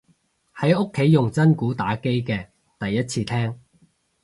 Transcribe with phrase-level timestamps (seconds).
[0.55, 2.47] 喺屋企用真鼓打機嘅
[2.79, 3.59] 第一次聽